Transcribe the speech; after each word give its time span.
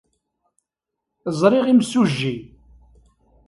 Ẓriɣ 1.39 1.65
imsujji. 1.67 2.35